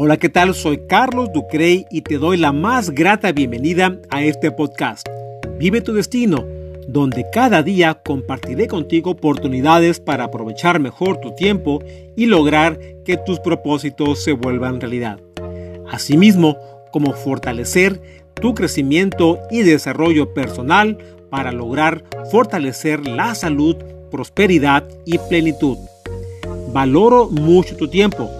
Hola, 0.00 0.16
¿qué 0.16 0.28
tal? 0.28 0.54
Soy 0.54 0.86
Carlos 0.86 1.32
Ducrey 1.32 1.84
y 1.90 2.02
te 2.02 2.18
doy 2.18 2.36
la 2.36 2.52
más 2.52 2.90
grata 2.90 3.32
bienvenida 3.32 3.98
a 4.10 4.22
este 4.22 4.52
podcast. 4.52 5.04
Vive 5.58 5.80
tu 5.80 5.92
destino, 5.92 6.44
donde 6.86 7.26
cada 7.32 7.64
día 7.64 7.94
compartiré 7.94 8.68
contigo 8.68 9.10
oportunidades 9.10 9.98
para 9.98 10.22
aprovechar 10.22 10.78
mejor 10.78 11.16
tu 11.20 11.34
tiempo 11.34 11.82
y 12.14 12.26
lograr 12.26 12.78
que 13.04 13.16
tus 13.16 13.40
propósitos 13.40 14.22
se 14.22 14.34
vuelvan 14.34 14.80
realidad. 14.80 15.18
Asimismo, 15.90 16.56
como 16.92 17.12
fortalecer 17.12 18.00
tu 18.34 18.54
crecimiento 18.54 19.40
y 19.50 19.62
desarrollo 19.62 20.32
personal 20.32 20.96
para 21.28 21.50
lograr 21.50 22.04
fortalecer 22.30 23.04
la 23.04 23.34
salud, 23.34 23.74
prosperidad 24.12 24.84
y 25.04 25.18
plenitud. 25.18 25.76
Valoro 26.72 27.28
mucho 27.28 27.74
tu 27.74 27.88
tiempo 27.88 28.30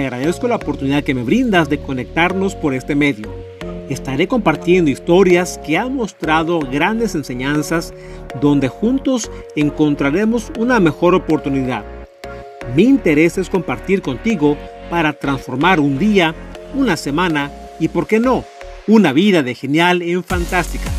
agradezco 0.00 0.48
la 0.48 0.56
oportunidad 0.56 1.04
que 1.04 1.14
me 1.14 1.22
brindas 1.22 1.68
de 1.68 1.78
conectarnos 1.78 2.54
por 2.54 2.74
este 2.74 2.94
medio. 2.94 3.32
Estaré 3.88 4.26
compartiendo 4.26 4.90
historias 4.90 5.60
que 5.64 5.78
han 5.78 5.94
mostrado 5.94 6.58
grandes 6.60 7.14
enseñanzas 7.14 7.94
donde 8.40 8.68
juntos 8.68 9.30
encontraremos 9.54 10.50
una 10.58 10.80
mejor 10.80 11.14
oportunidad. 11.14 11.84
Mi 12.74 12.82
interés 12.82 13.38
es 13.38 13.48
compartir 13.48 14.02
contigo 14.02 14.56
para 14.90 15.12
transformar 15.12 15.78
un 15.78 15.98
día, 15.98 16.34
una 16.74 16.96
semana 16.96 17.52
y, 17.78 17.88
por 17.88 18.08
qué 18.08 18.18
no, 18.18 18.44
una 18.88 19.12
vida 19.12 19.42
de 19.42 19.54
genial 19.54 20.02
en 20.02 20.24
fantástica. 20.24 20.90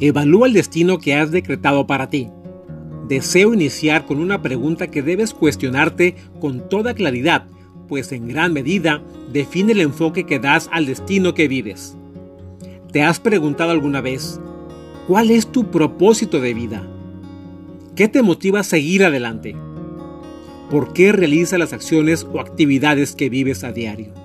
Evalúa 0.00 0.46
el 0.46 0.54
destino 0.54 0.98
que 0.98 1.14
has 1.14 1.30
decretado 1.30 1.86
para 1.86 2.08
ti 2.08 2.30
deseo 3.08 3.54
iniciar 3.54 4.06
con 4.06 4.18
una 4.18 4.42
pregunta 4.42 4.88
que 4.88 5.02
debes 5.02 5.34
cuestionarte 5.34 6.16
con 6.40 6.68
toda 6.68 6.94
claridad, 6.94 7.46
pues 7.88 8.12
en 8.12 8.28
gran 8.28 8.52
medida 8.52 9.02
define 9.32 9.72
el 9.72 9.80
enfoque 9.80 10.24
que 10.24 10.38
das 10.38 10.68
al 10.72 10.86
destino 10.86 11.34
que 11.34 11.48
vives. 11.48 11.96
¿Te 12.92 13.02
has 13.02 13.20
preguntado 13.20 13.70
alguna 13.70 14.00
vez 14.00 14.40
cuál 15.06 15.30
es 15.30 15.46
tu 15.46 15.70
propósito 15.70 16.40
de 16.40 16.54
vida? 16.54 16.86
¿Qué 17.96 18.08
te 18.08 18.22
motiva 18.22 18.60
a 18.60 18.64
seguir 18.64 19.04
adelante? 19.04 19.56
¿Por 20.70 20.92
qué 20.92 21.12
realizas 21.12 21.58
las 21.58 21.72
acciones 21.72 22.26
o 22.32 22.40
actividades 22.40 23.14
que 23.14 23.28
vives 23.28 23.64
a 23.64 23.72
diario? 23.72 24.23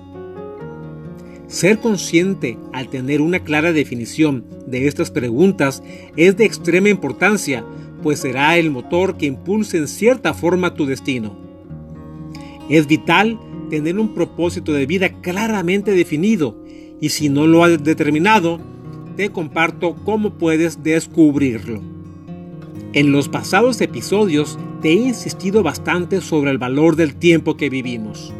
Ser 1.50 1.80
consciente 1.80 2.58
al 2.72 2.89
tener 2.89 3.22
una 3.22 3.39
clara 3.39 3.73
definición 3.73 4.45
de 4.67 4.88
estas 4.88 5.11
preguntas 5.11 5.83
es 6.16 6.38
de 6.38 6.45
extrema 6.45 6.89
importancia 6.89 7.66
pues 8.02 8.19
será 8.19 8.58
el 8.58 8.72
motor 8.72 9.17
que 9.17 9.25
impulse 9.25 9.78
en 9.78 9.88
cierta 9.88 10.33
forma 10.33 10.73
tu 10.73 10.86
destino. 10.86 11.36
Es 12.69 12.88
vital 12.88 13.39
tener 13.69 14.00
un 14.00 14.14
propósito 14.14 14.73
de 14.73 14.86
vida 14.86 15.09
claramente 15.22 15.91
definido 15.91 16.56
y 17.02 17.09
si 17.09 17.30
no 17.30 17.47
lo 17.47 17.63
has 17.63 17.84
determinado, 17.84 18.59
te 19.16 19.30
comparto 19.30 19.95
cómo 20.06 20.36
puedes 20.36 20.84
descubrirlo. 20.84 21.81
En 22.94 23.11
los 23.11 23.28
pasados 23.28 23.81
episodios 23.81 24.58
te 24.81 24.89
he 24.89 24.94
insistido 24.94 25.61
bastante 25.61 26.22
sobre 26.22 26.52
el 26.52 26.58
valor 26.58 26.95
del 26.95 27.16
tiempo 27.16 27.58
que 27.58 27.69
vivimos. 27.69 28.34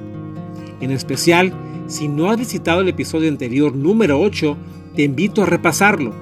En 0.79 0.91
especial, 0.91 1.53
si 1.89 2.07
no 2.07 2.29
has 2.29 2.37
visitado 2.37 2.81
el 2.81 2.87
episodio 2.87 3.29
anterior 3.29 3.75
número 3.75 4.21
8, 4.21 4.55
te 4.95 5.03
invito 5.03 5.41
a 5.41 5.47
repasarlo. 5.47 6.13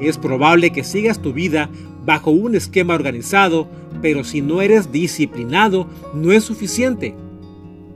Es 0.00 0.16
probable 0.16 0.70
que 0.70 0.84
sigas 0.84 1.20
tu 1.20 1.32
vida 1.32 1.68
bajo 2.04 2.30
un 2.30 2.54
esquema 2.54 2.94
organizado, 2.94 3.68
pero 4.00 4.22
si 4.22 4.42
no 4.42 4.62
eres 4.62 4.92
disciplinado, 4.92 5.88
no 6.14 6.30
es 6.30 6.44
suficiente. 6.44 7.14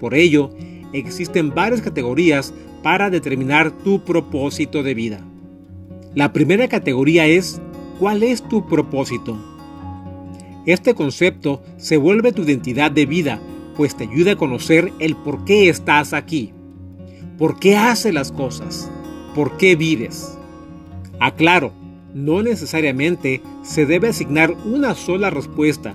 Por 0.01 0.15
ello, 0.15 0.51
existen 0.93 1.55
varias 1.55 1.81
categorías 1.81 2.53
para 2.83 3.09
determinar 3.09 3.71
tu 3.71 4.05
propósito 4.05 4.83
de 4.83 4.95
vida. 4.95 5.21
La 6.17 6.33
primera 6.33 6.67
categoría 6.67 7.27
es 7.27 7.63
¿cuál 8.01 8.25
es 8.25 8.43
tu 8.43 8.67
propósito? 8.67 9.39
Este 10.67 10.95
concepto 10.95 11.63
se 11.77 11.97
vuelve 11.99 12.33
tu 12.33 12.43
identidad 12.43 12.91
de 12.91 13.07
vida, 13.07 13.41
pues 13.77 13.97
te 13.97 14.05
ayuda 14.05 14.33
a 14.33 14.37
conocer 14.37 14.93
el 14.99 15.15
por 15.15 15.45
qué 15.45 15.69
estás 15.69 16.13
aquí, 16.13 16.53
por 17.41 17.59
qué 17.59 17.75
haces 17.75 18.13
las 18.13 18.33
cosas, 18.33 18.91
por 19.35 19.57
qué 19.57 19.75
vives. 19.75 20.39
Aclaro, 21.21 21.73
no 22.13 22.43
necesariamente 22.43 23.41
se 23.63 23.87
debe 23.87 24.09
asignar 24.09 24.55
una 24.67 24.95
sola 24.95 25.31
respuesta, 25.31 25.95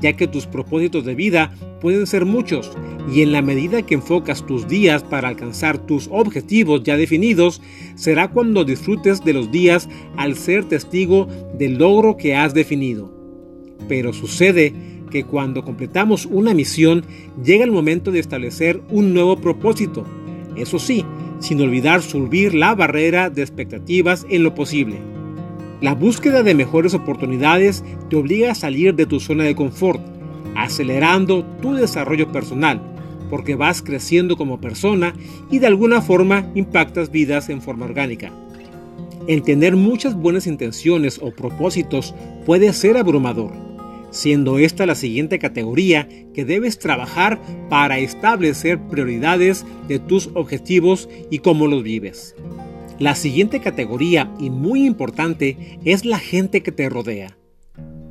ya 0.00 0.12
que 0.12 0.28
tus 0.28 0.46
propósitos 0.46 1.04
de 1.04 1.16
vida 1.16 1.52
pueden 1.80 2.06
ser 2.06 2.24
muchos 2.24 2.70
y 3.12 3.22
en 3.22 3.32
la 3.32 3.42
medida 3.42 3.82
que 3.82 3.94
enfocas 3.94 4.46
tus 4.46 4.68
días 4.68 5.02
para 5.02 5.26
alcanzar 5.26 5.78
tus 5.78 6.08
objetivos 6.12 6.84
ya 6.84 6.96
definidos, 6.96 7.60
será 7.96 8.28
cuando 8.30 8.64
disfrutes 8.64 9.24
de 9.24 9.32
los 9.32 9.50
días 9.50 9.88
al 10.16 10.36
ser 10.36 10.64
testigo 10.64 11.26
del 11.58 11.76
logro 11.76 12.16
que 12.16 12.36
has 12.36 12.54
definido. 12.54 13.12
Pero 13.88 14.12
sucede 14.12 14.72
que 15.10 15.24
cuando 15.24 15.64
completamos 15.64 16.24
una 16.24 16.54
misión 16.54 17.04
llega 17.44 17.64
el 17.64 17.72
momento 17.72 18.12
de 18.12 18.20
establecer 18.20 18.80
un 18.90 19.12
nuevo 19.12 19.36
propósito, 19.40 20.06
eso 20.56 20.78
sí, 20.78 21.04
sin 21.40 21.60
olvidar 21.60 22.02
subir 22.02 22.54
la 22.54 22.74
barrera 22.74 23.30
de 23.30 23.42
expectativas 23.42 24.26
en 24.30 24.42
lo 24.42 24.54
posible. 24.54 24.98
La 25.80 25.94
búsqueda 25.94 26.42
de 26.42 26.54
mejores 26.54 26.94
oportunidades 26.94 27.84
te 28.08 28.16
obliga 28.16 28.52
a 28.52 28.54
salir 28.54 28.94
de 28.94 29.06
tu 29.06 29.20
zona 29.20 29.44
de 29.44 29.54
confort, 29.54 30.00
acelerando 30.54 31.44
tu 31.60 31.74
desarrollo 31.74 32.32
personal, 32.32 32.80
porque 33.28 33.54
vas 33.54 33.82
creciendo 33.82 34.36
como 34.36 34.60
persona 34.60 35.14
y 35.50 35.58
de 35.58 35.66
alguna 35.66 36.00
forma 36.00 36.46
impactas 36.54 37.10
vidas 37.10 37.48
en 37.48 37.60
forma 37.60 37.86
orgánica. 37.86 38.32
El 39.26 39.42
tener 39.42 39.74
muchas 39.76 40.14
buenas 40.14 40.46
intenciones 40.46 41.18
o 41.20 41.32
propósitos 41.32 42.14
puede 42.44 42.72
ser 42.72 42.96
abrumador, 42.96 43.52
siendo 44.14 44.58
esta 44.58 44.86
la 44.86 44.94
siguiente 44.94 45.38
categoría 45.38 46.08
que 46.32 46.44
debes 46.44 46.78
trabajar 46.78 47.40
para 47.68 47.98
establecer 47.98 48.80
prioridades 48.80 49.66
de 49.88 49.98
tus 49.98 50.30
objetivos 50.34 51.08
y 51.30 51.40
cómo 51.40 51.66
los 51.66 51.82
vives. 51.82 52.34
La 52.98 53.16
siguiente 53.16 53.60
categoría 53.60 54.32
y 54.38 54.50
muy 54.50 54.86
importante 54.86 55.78
es 55.84 56.04
la 56.04 56.18
gente 56.18 56.62
que 56.62 56.70
te 56.70 56.88
rodea. 56.88 57.36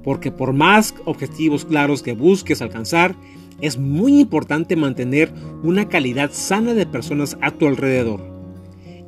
Porque 0.04 0.30
por 0.30 0.52
más 0.52 0.94
objetivos 1.06 1.64
claros 1.64 2.04
que 2.04 2.12
busques 2.12 2.62
alcanzar, 2.62 3.16
es 3.62 3.78
muy 3.78 4.20
importante 4.20 4.76
mantener 4.76 5.32
una 5.64 5.88
calidad 5.88 6.32
sana 6.34 6.74
de 6.74 6.86
personas 6.86 7.38
a 7.40 7.52
tu 7.52 7.66
alrededor. 7.66 8.20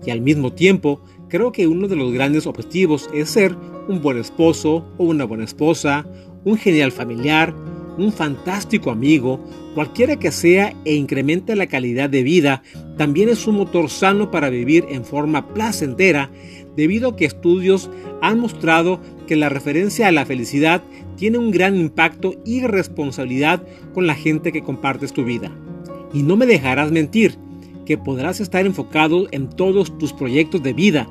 Y 0.05 0.11
al 0.11 0.21
mismo 0.21 0.53
tiempo, 0.53 1.03
creo 1.27 1.51
que 1.51 1.67
uno 1.67 1.89
de 1.89 1.97
los 1.97 2.13
grandes 2.13 2.47
objetivos 2.47 3.09
es 3.13 3.31
ser 3.31 3.53
un 3.89 4.01
buen 4.01 4.17
esposo 4.17 4.85
o 4.97 5.03
una 5.03 5.25
buena 5.25 5.43
esposa, 5.43 6.05
un 6.45 6.57
genial 6.57 6.93
familiar, 6.93 7.53
un 7.97 8.13
fantástico 8.13 8.91
amigo, 8.91 9.43
cualquiera 9.73 10.17
que 10.17 10.31
sea 10.31 10.73
e 10.85 10.95
incremente 10.95 11.55
la 11.55 11.67
calidad 11.67 12.09
de 12.09 12.23
vida, 12.23 12.63
también 12.97 13.29
es 13.29 13.47
un 13.47 13.55
motor 13.55 13.89
sano 13.89 14.31
para 14.31 14.49
vivir 14.49 14.85
en 14.89 15.03
forma 15.03 15.53
placentera, 15.53 16.29
debido 16.75 17.09
a 17.09 17.15
que 17.15 17.25
estudios 17.25 17.89
han 18.21 18.39
mostrado 18.39 18.99
que 19.27 19.35
la 19.35 19.49
referencia 19.49 20.07
a 20.07 20.11
la 20.11 20.25
felicidad 20.25 20.83
tiene 21.17 21.37
un 21.37 21.51
gran 21.51 21.75
impacto 21.75 22.35
y 22.45 22.61
responsabilidad 22.61 23.63
con 23.93 24.07
la 24.07 24.15
gente 24.15 24.51
que 24.51 24.63
compartes 24.63 25.13
tu 25.13 25.23
vida. 25.23 25.51
Y 26.13 26.23
no 26.23 26.35
me 26.35 26.45
dejarás 26.45 26.91
mentir, 26.91 27.37
que 27.85 27.97
podrás 27.97 28.39
estar 28.39 28.65
enfocado 28.65 29.27
en 29.31 29.49
todos 29.49 29.97
tus 29.97 30.11
proyectos 30.11 30.63
de 30.63 30.73
vida, 30.73 31.07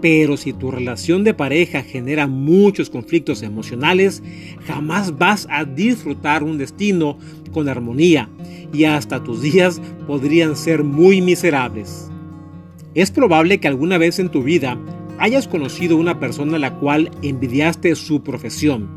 pero 0.00 0.36
si 0.36 0.52
tu 0.52 0.70
relación 0.70 1.24
de 1.24 1.34
pareja 1.34 1.82
genera 1.82 2.26
muchos 2.26 2.90
conflictos 2.90 3.42
emocionales, 3.42 4.22
jamás 4.66 5.18
vas 5.18 5.46
a 5.50 5.64
disfrutar 5.64 6.42
un 6.42 6.58
destino 6.58 7.18
con 7.52 7.68
armonía 7.68 8.28
y 8.72 8.84
hasta 8.84 9.22
tus 9.22 9.42
días 9.42 9.80
podrían 10.06 10.56
ser 10.56 10.84
muy 10.84 11.20
miserables. 11.20 12.10
Es 12.94 13.10
probable 13.10 13.58
que 13.58 13.68
alguna 13.68 13.98
vez 13.98 14.18
en 14.18 14.28
tu 14.28 14.42
vida 14.42 14.78
hayas 15.18 15.48
conocido 15.48 15.96
una 15.96 16.20
persona 16.20 16.56
a 16.56 16.60
la 16.60 16.74
cual 16.74 17.10
envidiaste 17.22 17.94
su 17.94 18.22
profesión, 18.22 18.88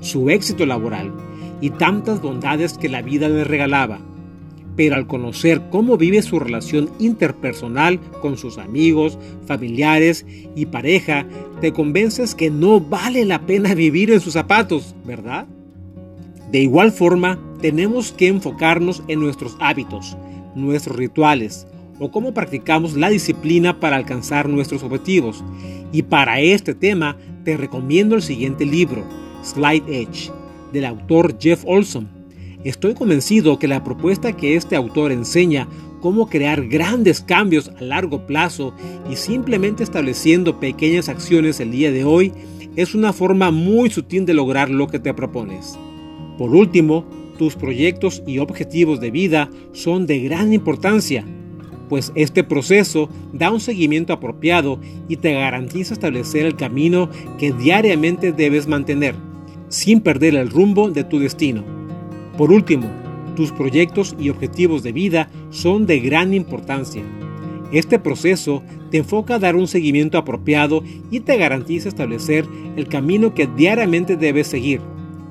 su 0.00 0.30
éxito 0.30 0.66
laboral 0.66 1.12
y 1.60 1.70
tantas 1.70 2.20
bondades 2.20 2.78
que 2.78 2.88
la 2.88 3.02
vida 3.02 3.28
le 3.28 3.44
regalaba 3.44 4.00
pero 4.76 4.96
al 4.96 5.06
conocer 5.06 5.62
cómo 5.70 5.96
vive 5.96 6.22
su 6.22 6.38
relación 6.38 6.90
interpersonal 6.98 8.00
con 8.20 8.36
sus 8.36 8.58
amigos, 8.58 9.18
familiares 9.46 10.26
y 10.54 10.66
pareja, 10.66 11.26
te 11.60 11.72
convences 11.72 12.34
que 12.34 12.50
no 12.50 12.80
vale 12.80 13.24
la 13.24 13.46
pena 13.46 13.74
vivir 13.74 14.10
en 14.10 14.20
sus 14.20 14.32
zapatos, 14.32 14.94
¿verdad? 15.04 15.46
De 16.50 16.60
igual 16.60 16.92
forma, 16.92 17.38
tenemos 17.60 18.12
que 18.12 18.28
enfocarnos 18.28 19.02
en 19.08 19.20
nuestros 19.20 19.56
hábitos, 19.60 20.16
nuestros 20.54 20.96
rituales 20.96 21.66
o 21.98 22.10
cómo 22.10 22.34
practicamos 22.34 22.94
la 22.94 23.08
disciplina 23.08 23.78
para 23.78 23.96
alcanzar 23.96 24.48
nuestros 24.48 24.82
objetivos. 24.82 25.44
Y 25.92 26.02
para 26.02 26.40
este 26.40 26.74
tema 26.74 27.16
te 27.44 27.56
recomiendo 27.56 28.16
el 28.16 28.22
siguiente 28.22 28.66
libro, 28.66 29.04
Slide 29.42 29.84
Edge, 29.88 30.30
del 30.72 30.86
autor 30.86 31.38
Jeff 31.38 31.62
Olson 31.66 32.13
Estoy 32.64 32.94
convencido 32.94 33.58
que 33.58 33.68
la 33.68 33.84
propuesta 33.84 34.32
que 34.32 34.56
este 34.56 34.74
autor 34.74 35.12
enseña 35.12 35.68
cómo 36.00 36.30
crear 36.30 36.66
grandes 36.66 37.20
cambios 37.20 37.68
a 37.68 37.82
largo 37.82 38.26
plazo 38.26 38.72
y 39.10 39.16
simplemente 39.16 39.82
estableciendo 39.82 40.60
pequeñas 40.60 41.10
acciones 41.10 41.60
el 41.60 41.70
día 41.70 41.92
de 41.92 42.04
hoy 42.04 42.32
es 42.74 42.94
una 42.94 43.12
forma 43.12 43.50
muy 43.50 43.90
sutil 43.90 44.24
de 44.24 44.32
lograr 44.32 44.70
lo 44.70 44.86
que 44.86 44.98
te 44.98 45.12
propones. 45.12 45.78
Por 46.38 46.54
último, 46.54 47.04
tus 47.36 47.54
proyectos 47.54 48.22
y 48.26 48.38
objetivos 48.38 48.98
de 48.98 49.10
vida 49.10 49.50
son 49.72 50.06
de 50.06 50.20
gran 50.20 50.54
importancia, 50.54 51.22
pues 51.90 52.12
este 52.14 52.44
proceso 52.44 53.10
da 53.34 53.50
un 53.50 53.60
seguimiento 53.60 54.14
apropiado 54.14 54.80
y 55.06 55.16
te 55.16 55.34
garantiza 55.34 55.92
establecer 55.92 56.46
el 56.46 56.56
camino 56.56 57.10
que 57.38 57.52
diariamente 57.52 58.32
debes 58.32 58.66
mantener, 58.66 59.14
sin 59.68 60.00
perder 60.00 60.34
el 60.34 60.48
rumbo 60.48 60.90
de 60.90 61.04
tu 61.04 61.18
destino. 61.18 61.83
Por 62.36 62.50
último, 62.52 62.88
tus 63.36 63.52
proyectos 63.52 64.16
y 64.18 64.30
objetivos 64.30 64.82
de 64.82 64.92
vida 64.92 65.28
son 65.50 65.86
de 65.86 66.00
gran 66.00 66.34
importancia. 66.34 67.02
Este 67.72 67.98
proceso 67.98 68.62
te 68.90 68.98
enfoca 68.98 69.36
a 69.36 69.38
dar 69.38 69.56
un 69.56 69.66
seguimiento 69.66 70.18
apropiado 70.18 70.82
y 71.10 71.20
te 71.20 71.36
garantiza 71.36 71.88
establecer 71.88 72.46
el 72.76 72.88
camino 72.88 73.34
que 73.34 73.46
diariamente 73.46 74.16
debes 74.16 74.46
seguir. 74.46 74.80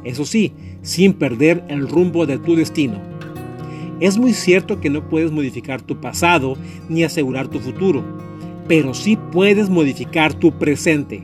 Eso 0.03 0.25
sí, 0.25 0.53
sin 0.81 1.13
perder 1.13 1.63
el 1.69 1.87
rumbo 1.87 2.25
de 2.25 2.37
tu 2.37 2.55
destino. 2.55 3.01
Es 3.99 4.17
muy 4.17 4.33
cierto 4.33 4.81
que 4.81 4.89
no 4.89 5.07
puedes 5.07 5.31
modificar 5.31 5.81
tu 5.81 6.01
pasado 6.01 6.57
ni 6.89 7.03
asegurar 7.03 7.47
tu 7.47 7.59
futuro, 7.59 8.03
pero 8.67 8.93
sí 8.93 9.17
puedes 9.31 9.69
modificar 9.69 10.33
tu 10.33 10.51
presente. 10.57 11.23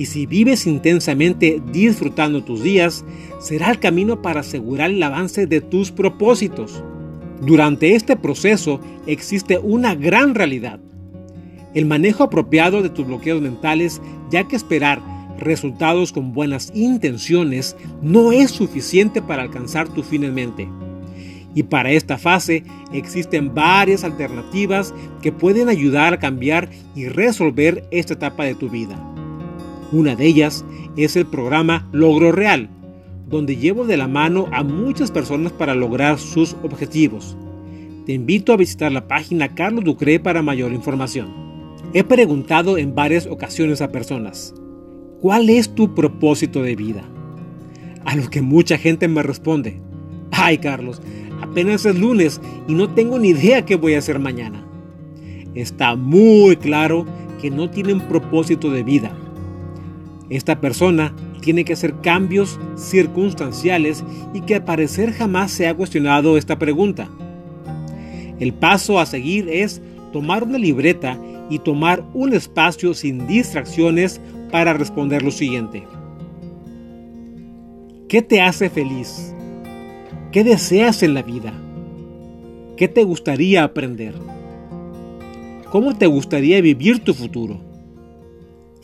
Y 0.00 0.06
si 0.06 0.24
vives 0.24 0.66
intensamente 0.66 1.60
disfrutando 1.72 2.42
tus 2.42 2.62
días, 2.62 3.04
será 3.38 3.70
el 3.70 3.78
camino 3.78 4.22
para 4.22 4.40
asegurar 4.40 4.90
el 4.90 5.02
avance 5.02 5.46
de 5.46 5.60
tus 5.60 5.90
propósitos. 5.90 6.82
Durante 7.42 7.94
este 7.94 8.16
proceso 8.16 8.80
existe 9.06 9.58
una 9.58 9.94
gran 9.94 10.34
realidad. 10.34 10.80
El 11.74 11.84
manejo 11.84 12.24
apropiado 12.24 12.80
de 12.80 12.88
tus 12.88 13.06
bloqueos 13.06 13.42
mentales, 13.42 14.00
ya 14.30 14.48
que 14.48 14.56
esperar 14.56 15.02
resultados 15.38 16.12
con 16.12 16.32
buenas 16.32 16.72
intenciones 16.74 17.76
no 18.00 18.32
es 18.32 18.52
suficiente 18.52 19.20
para 19.20 19.42
alcanzar 19.42 19.90
tu 19.90 20.02
fin 20.02 20.24
en 20.24 20.32
mente. 20.32 20.66
Y 21.54 21.64
para 21.64 21.90
esta 21.90 22.16
fase 22.16 22.64
existen 22.90 23.54
varias 23.54 24.04
alternativas 24.04 24.94
que 25.20 25.30
pueden 25.30 25.68
ayudar 25.68 26.14
a 26.14 26.18
cambiar 26.18 26.70
y 26.94 27.08
resolver 27.08 27.84
esta 27.90 28.14
etapa 28.14 28.44
de 28.44 28.54
tu 28.54 28.70
vida. 28.70 29.09
Una 29.92 30.14
de 30.14 30.26
ellas 30.26 30.64
es 30.96 31.16
el 31.16 31.26
programa 31.26 31.88
Logro 31.92 32.32
Real, 32.32 32.68
donde 33.28 33.56
llevo 33.56 33.84
de 33.86 33.96
la 33.96 34.08
mano 34.08 34.46
a 34.52 34.62
muchas 34.62 35.10
personas 35.10 35.52
para 35.52 35.74
lograr 35.74 36.18
sus 36.18 36.56
objetivos. 36.62 37.36
Te 38.06 38.12
invito 38.12 38.52
a 38.52 38.56
visitar 38.56 38.92
la 38.92 39.08
página 39.08 39.54
Carlos 39.54 39.84
Ducre 39.84 40.20
para 40.20 40.42
mayor 40.42 40.72
información. 40.72 41.28
He 41.92 42.04
preguntado 42.04 42.78
en 42.78 42.94
varias 42.94 43.26
ocasiones 43.26 43.80
a 43.80 43.90
personas, 43.90 44.54
¿Cuál 45.20 45.50
es 45.50 45.74
tu 45.74 45.94
propósito 45.94 46.62
de 46.62 46.74
vida? 46.76 47.02
A 48.06 48.16
lo 48.16 48.30
que 48.30 48.40
mucha 48.40 48.78
gente 48.78 49.06
me 49.06 49.22
responde, 49.22 49.78
ay 50.32 50.56
Carlos, 50.56 51.02
apenas 51.42 51.84
es 51.84 51.98
lunes 51.98 52.40
y 52.66 52.72
no 52.72 52.88
tengo 52.94 53.18
ni 53.18 53.28
idea 53.28 53.66
qué 53.66 53.76
voy 53.76 53.94
a 53.94 53.98
hacer 53.98 54.18
mañana. 54.18 54.64
Está 55.54 55.94
muy 55.94 56.56
claro 56.56 57.04
que 57.38 57.50
no 57.50 57.68
tienen 57.68 58.00
propósito 58.00 58.70
de 58.70 58.82
vida. 58.82 59.12
Esta 60.30 60.60
persona 60.60 61.12
tiene 61.40 61.64
que 61.64 61.72
hacer 61.72 62.00
cambios 62.00 62.58
circunstanciales 62.76 64.04
y 64.32 64.42
que 64.42 64.54
al 64.54 64.64
parecer 64.64 65.12
jamás 65.12 65.50
se 65.50 65.66
ha 65.66 65.74
cuestionado 65.74 66.36
esta 66.36 66.58
pregunta. 66.58 67.08
El 68.38 68.54
paso 68.54 69.00
a 69.00 69.06
seguir 69.06 69.48
es 69.48 69.82
tomar 70.12 70.44
una 70.44 70.58
libreta 70.58 71.18
y 71.50 71.58
tomar 71.58 72.04
un 72.14 72.32
espacio 72.32 72.94
sin 72.94 73.26
distracciones 73.26 74.20
para 74.52 74.72
responder 74.72 75.22
lo 75.22 75.32
siguiente. 75.32 75.82
¿Qué 78.08 78.22
te 78.22 78.40
hace 78.40 78.70
feliz? 78.70 79.34
¿Qué 80.32 80.44
deseas 80.44 81.02
en 81.02 81.14
la 81.14 81.22
vida? 81.22 81.52
¿Qué 82.76 82.88
te 82.88 83.04
gustaría 83.04 83.64
aprender? 83.64 84.14
¿Cómo 85.70 85.96
te 85.96 86.06
gustaría 86.06 86.60
vivir 86.60 87.04
tu 87.04 87.14
futuro? 87.14 87.69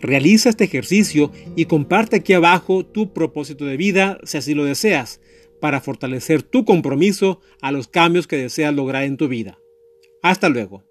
Realiza 0.07 0.51
este 0.51 0.63
ejercicio 0.63 1.33
y 1.57 1.65
comparte 1.65 2.15
aquí 2.15 2.33
abajo 2.33 2.87
tu 2.87 3.13
propósito 3.13 3.65
de 3.65 3.77
vida 3.77 4.19
si 4.23 4.39
así 4.39 4.55
lo 4.55 4.65
deseas, 4.65 5.21
para 5.61 5.81
fortalecer 5.81 6.45
tu 6.45 6.65
compromiso 6.65 7.41
a 7.61 7.73
los 7.73 7.89
cambios 7.89 8.29
que 8.29 8.37
deseas 8.37 8.73
lograr 8.73 9.03
en 9.03 9.17
tu 9.17 9.27
vida. 9.27 9.59
Hasta 10.23 10.49
luego. 10.49 10.85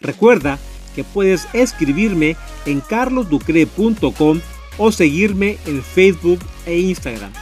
Recuerda 0.00 0.58
que 0.94 1.04
puedes 1.04 1.48
escribirme 1.52 2.34
en 2.64 2.80
carlosducre.com 2.80 4.40
o 4.78 4.90
seguirme 4.90 5.58
en 5.66 5.82
Facebook 5.82 6.38
e 6.64 6.78
Instagram. 6.78 7.34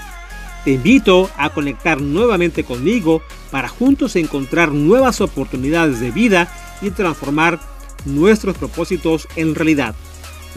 Te 0.65 0.73
invito 0.73 1.31
a 1.37 1.51
conectar 1.51 2.01
nuevamente 2.01 2.65
conmigo 2.65 3.23
para 3.53 3.69
juntos 3.69 4.17
encontrar 4.17 4.73
nuevas 4.73 5.21
oportunidades 5.21 6.01
de 6.01 6.11
vida 6.11 6.53
y 6.83 6.91
transformar 6.91 7.61
nuestros 8.05 8.57
propósitos 8.57 9.29
en 9.37 9.55
realidad. 9.55 9.95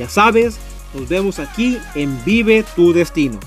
Ya 0.02 0.10
sabes, 0.10 0.58
nos 0.96 1.08
vemos 1.08 1.38
aquí 1.38 1.78
en 1.94 2.26
Vive 2.26 2.66
tu 2.76 2.92
Destino. 2.92 3.40